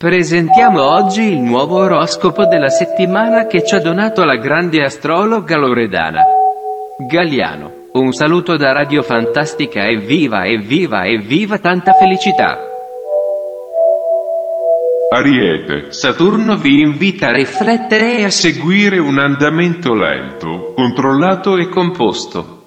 [0.00, 6.22] Presentiamo oggi il nuovo oroscopo della settimana che ci ha donato la grande astrologa Loredana
[7.06, 7.70] Galliano.
[7.92, 12.56] Un saluto da Radio Fantastica e viva, evviva, evviva tanta felicità!
[15.12, 22.62] Ariete, Saturno vi invita a riflettere e a seguire un andamento lento, controllato e composto.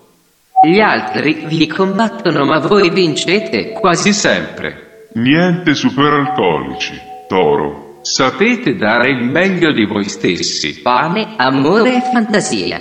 [0.63, 5.07] Gli altri vi combattono ma voi vincete quasi sempre.
[5.13, 7.12] Niente superalcolici.
[7.33, 7.97] Toro.
[8.03, 10.81] Sapete dare il meglio di voi stessi.
[10.81, 12.79] Pane, amore e fantasia.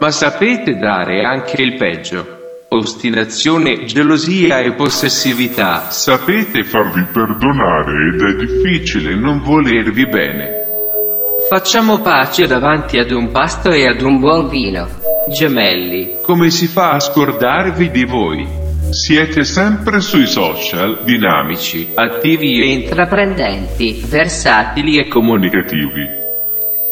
[0.00, 2.38] Ma sapete dare anche il peggio.
[2.70, 5.88] Ostinazione, gelosia e possessività.
[5.88, 10.48] Sapete farvi perdonare ed è difficile non volervi bene.
[11.48, 14.88] Facciamo pace davanti ad un pasto e ad un buon vino.
[15.28, 16.16] Gemelli.
[16.22, 18.59] Come si fa a scordarvi di voi?
[18.90, 26.08] Siete sempre sui social, dinamici, attivi e intraprendenti, versatili e comunicativi.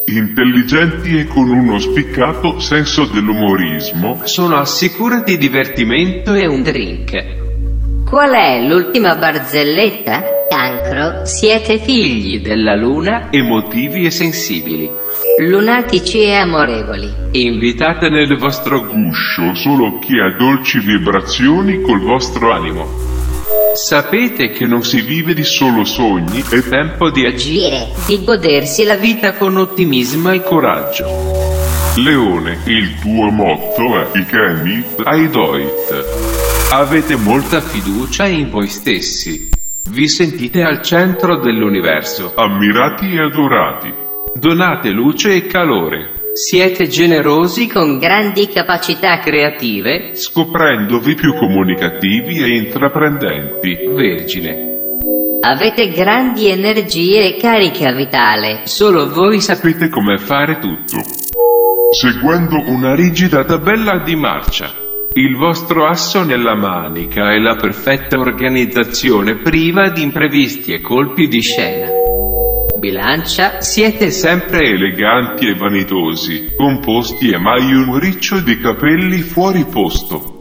[0.07, 8.05] Intelligenti e con uno spiccato senso dell'umorismo, sono assicurati divertimento e un drink.
[8.09, 10.47] Qual è l'ultima barzelletta?
[10.49, 14.89] Cancro, siete figli della luna, emotivi e sensibili
[15.39, 17.13] lunatici e amorevoli.
[17.33, 22.87] Invitate nel vostro guscio solo chi ha dolci vibrazioni col vostro animo.
[23.75, 28.97] Sapete che non si vive di solo sogni, è tempo di agire, di godersi la
[28.97, 31.07] vita con ottimismo e coraggio.
[31.97, 36.71] Leone, il tuo motto è I can I do it.
[36.73, 39.49] Avete molta fiducia in voi stessi.
[39.91, 44.07] Vi sentite al centro dell'universo, ammirati e adorati.
[44.39, 46.13] Donate luce e calore.
[46.33, 53.77] Siete generosi con grandi capacità creative, scoprendovi più comunicativi e intraprendenti.
[53.89, 54.77] Vergine.
[55.41, 58.61] Avete grandi energie e carica vitale.
[58.67, 61.03] Solo voi sapete come fare tutto.
[61.91, 64.73] Seguendo una rigida tabella di marcia.
[65.15, 71.41] Il vostro asso nella manica è la perfetta organizzazione priva di imprevisti e colpi di
[71.41, 71.98] scena
[72.79, 80.37] bilancia, siete sempre eleganti e vanitosi, composti e mai un riccio di capelli fuori posto.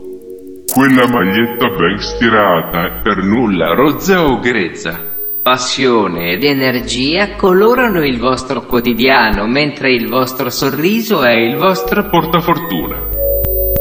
[0.71, 5.15] Quella maglietta ben stirata è per nulla rozza o grezza.
[5.41, 13.15] Passione ed energia colorano il vostro quotidiano, mentre il vostro sorriso è il vostro portafortuna.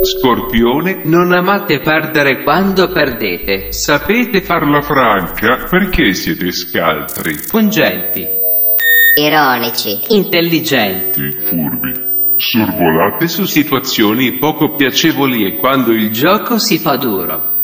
[0.01, 3.73] Scorpione, non amate perdere quando perdete.
[3.73, 7.35] Sapete farla franca perché siete scaltri.
[7.51, 8.36] Pungenti
[9.19, 12.05] ironici, intelligenti, furbi.
[12.37, 17.61] Sorvolate su situazioni poco piacevoli e quando il gioco si fa duro.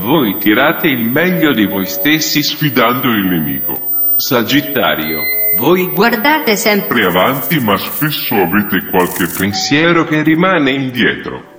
[0.00, 4.14] Voi tirate il meglio di voi stessi sfidando il nemico.
[4.16, 5.18] Sagittario.
[5.58, 11.54] Voi guardate sempre avanti ma spesso avete qualche pensiero che rimane indietro.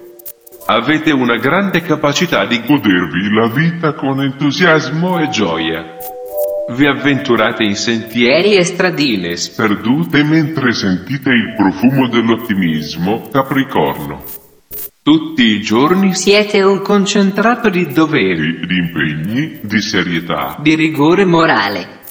[0.67, 5.97] Avete una grande capacità di godervi la vita con entusiasmo e gioia.
[6.69, 14.21] Vi avventurate in sentieri e stradine sperdute mentre sentite il profumo dell'ottimismo, Capricorno.
[15.01, 22.01] Tutti i giorni siete un concentrato di doveri, di impegni, di serietà, di rigore morale.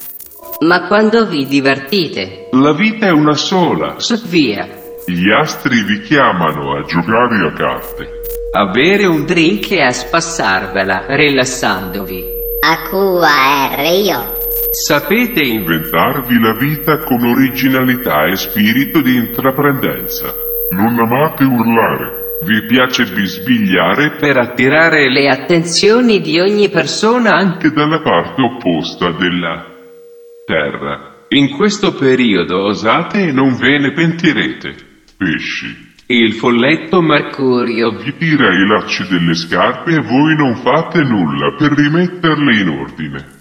[0.61, 2.49] Ma quando vi divertite?
[2.53, 3.97] La vita è una sola.
[3.99, 4.66] So via.
[5.05, 8.09] Gli astri vi chiamano a giocare a carte.
[8.53, 12.25] A bere un drink e a spassarvela, rilassandovi.
[12.66, 14.36] A QAR io.
[14.79, 20.31] Sapete inventarvi la vita con originalità e spirito di intraprendenza.
[20.73, 22.37] Non amate urlare.
[22.43, 29.65] Vi piace bisbigliare per attirare le attenzioni di ogni persona anche dalla parte opposta della
[30.45, 31.25] terra.
[31.29, 34.75] In questo periodo osate e non ve ne pentirete.
[35.17, 35.95] Pesci.
[36.09, 41.72] Il folletto Mercurio vi tira i lacci delle scarpe e voi non fate nulla per
[41.72, 43.35] rimetterle in ordine.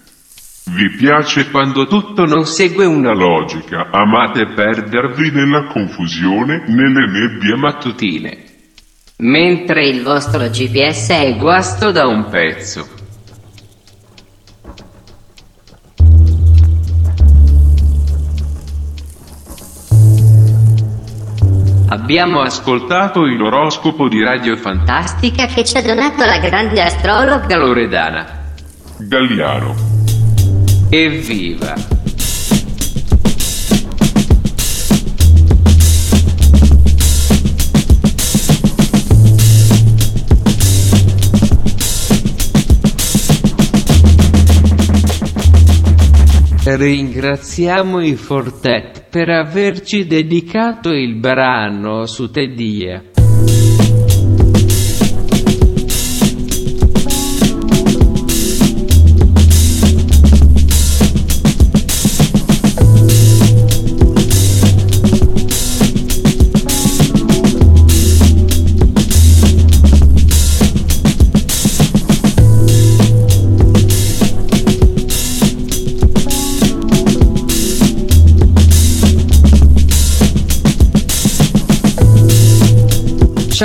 [0.68, 8.44] Vi piace quando tutto non segue una logica, amate perdervi nella confusione, nelle nebbie mattutine.
[9.18, 12.88] Mentre il vostro GPS è guasto da un pezzo.
[21.90, 28.44] Abbiamo ascoltato il oroscopo di Radio Fantastica che ci ha donato la grande astrologa Loredana
[28.98, 29.95] Galliano.
[30.98, 31.76] Evviva!
[46.64, 53.15] ringraziamo i Fortet per averci dedicato il brano su Tedia.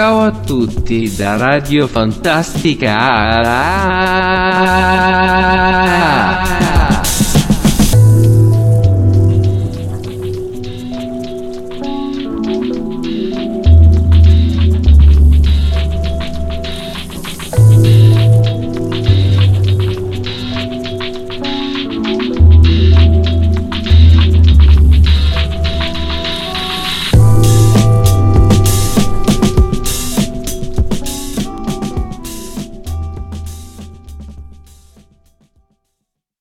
[0.00, 2.88] Ciao a tutti da Radio Fantastica.